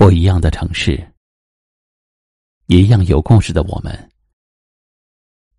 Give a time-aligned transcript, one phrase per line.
[0.00, 1.12] 不一样的城市，
[2.68, 4.10] 一样有故事的我们。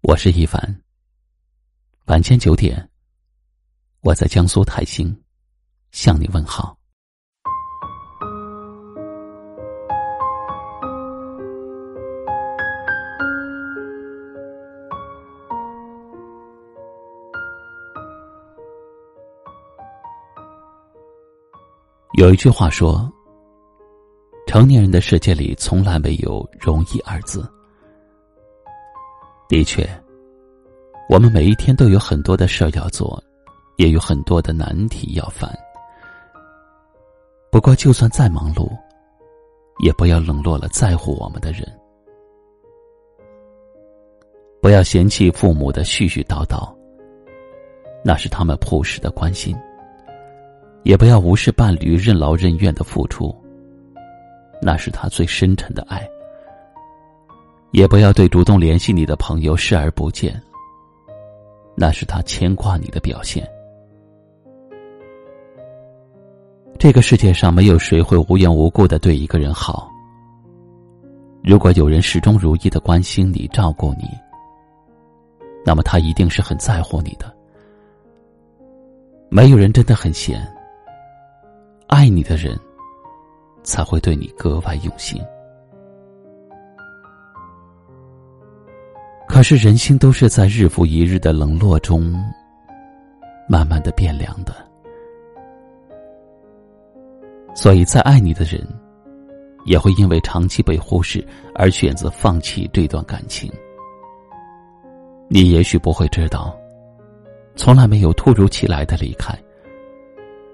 [0.02, 0.82] 我是一凡。
[2.08, 2.90] 晚间九点，
[4.00, 5.16] 我在江苏泰兴
[5.92, 6.75] 向你问好。
[22.14, 23.08] 有一句话说。
[24.52, 27.50] 成年人的世界里，从来没有容易二字。
[29.48, 29.90] 的确，
[31.08, 33.23] 我们每一天都有很多的事要做，
[33.78, 35.50] 也有很多的难题要烦。
[37.50, 38.70] 不过，就算再忙碌，
[39.82, 41.66] 也不要冷落了在乎我们的人。
[44.62, 46.70] 不要嫌弃父母的絮絮叨叨，
[48.04, 49.56] 那是他们朴实的关心；
[50.84, 53.34] 也不要无视伴侣任劳任怨的付出。
[54.62, 56.08] 那是他最深沉的爱，
[57.72, 60.40] 也不要对主动联系你的朋友视而不见。
[61.76, 63.48] 那是他牵挂你的表现。
[66.78, 69.90] 这个世界上没有谁会无缘无故的对一个人好。
[71.44, 74.06] 如果有人始终如一的关心你、照顾你，
[75.66, 77.36] 那么他一定是很在乎你的。
[79.30, 80.46] 没有人真的很闲，
[81.88, 82.59] 爱你的人。
[83.64, 85.22] 才会对你格外用心。
[89.28, 92.14] 可是人心都是在日复一日的冷落中，
[93.48, 94.53] 慢慢的变凉的。
[97.56, 98.66] 所以，再爱你的人，
[99.66, 101.25] 也会因为长期被忽视
[101.56, 103.52] 而选择放弃这段感情。
[105.30, 106.53] 你也许不会知道，
[107.56, 109.34] 从来没有突如其来的离开。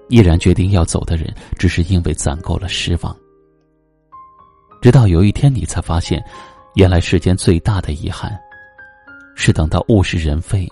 [0.08, 3.14] 毅然决定要走的人，只是因为攒够了失望。
[4.80, 6.24] 直到有一天，你才发现，
[6.74, 8.38] 原来世间最大的遗憾，
[9.34, 10.68] 是等到物是人非，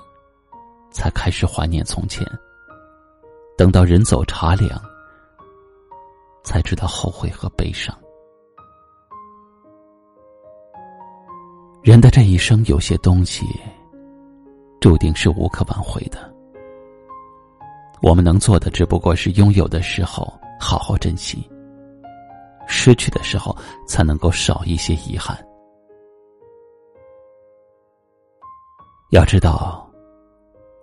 [0.90, 2.24] 才开始怀念从前；
[3.58, 4.80] 等到人走茶凉，
[6.44, 7.96] 才知道后悔和悲伤。
[11.82, 13.44] 人的这一生，有些东西，
[14.80, 16.35] 注定是无可挽回的。
[18.06, 21.44] 我们能做的只不过是拥有的时候好好珍惜，
[22.68, 23.52] 失去的时候
[23.84, 25.36] 才能够少一些遗憾。
[29.10, 29.90] 要知道，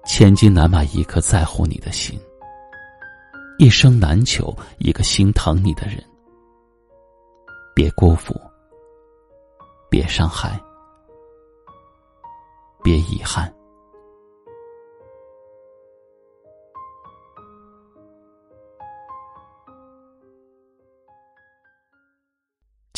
[0.03, 2.19] 千金难买一颗在乎你的心，
[3.57, 6.03] 一生难求一个心疼你的人。
[7.73, 8.35] 别辜负，
[9.89, 10.61] 别伤害，
[12.83, 13.49] 别遗憾。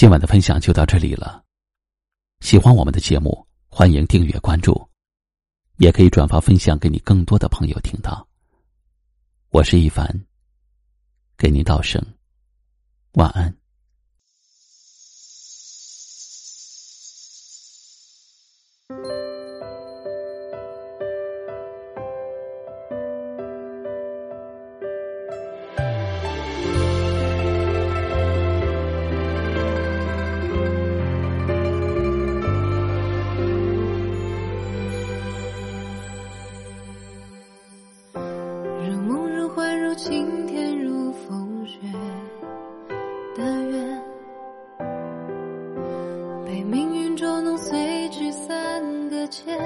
[0.05, 1.43] 今晚的分享就到这里了。
[2.39, 4.87] 喜欢我们的节目，欢迎订阅关注，
[5.77, 8.27] 也可以转发分享给你更多的朋友听到。
[9.49, 10.07] 我是一凡，
[11.35, 11.99] 给您道声
[13.13, 13.51] 晚安。
[39.95, 41.79] 晴天如风雪
[43.33, 44.03] 的愿，
[46.45, 49.57] 被命运捉弄碎纸三个结。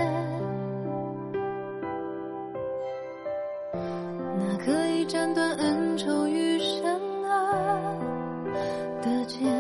[3.74, 8.00] 那可以斩断恩仇与善恶
[9.02, 9.52] 的剑，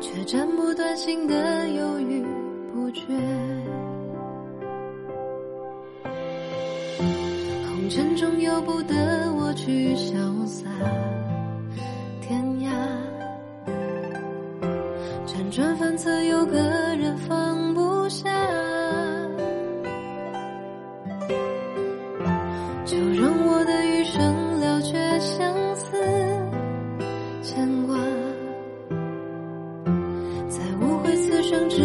[0.00, 2.24] 却斩不断心的犹豫
[2.72, 3.04] 不决。
[7.94, 8.94] 沉重由不得
[9.34, 10.64] 我去潇洒
[12.22, 12.70] 天涯，
[15.26, 16.56] 辗转反侧有个
[16.96, 18.30] 人放不下，
[22.86, 25.92] 就让我的余生了却相思
[27.42, 27.94] 牵挂，
[30.48, 31.82] 在无悔此生执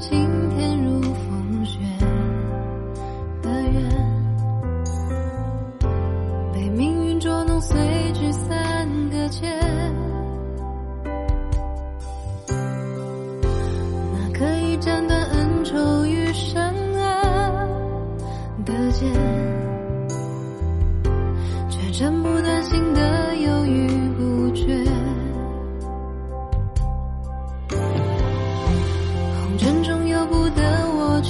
[0.00, 1.80] 晴天如风雪
[3.42, 3.82] 的愿
[6.52, 7.76] 被命运捉弄随
[8.12, 9.50] 聚散搁浅
[14.12, 15.17] 那可以斩断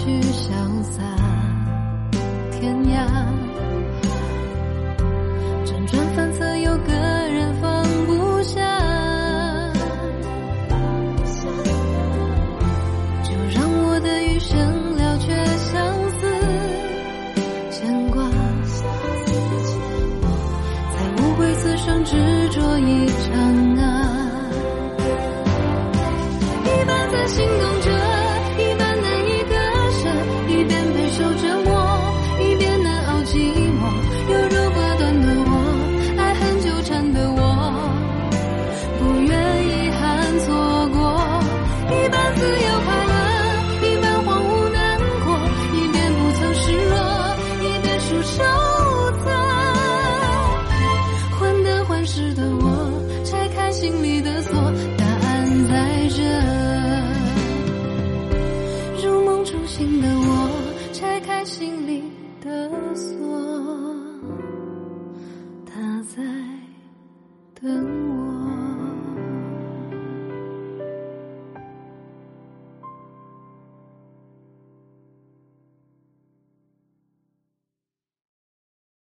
[0.08, 1.17] 雨潇洒
[67.60, 68.07] 等